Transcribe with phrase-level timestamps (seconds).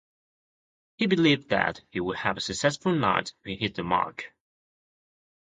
[0.97, 4.33] He believed that he would have a successful night if he hit the mark.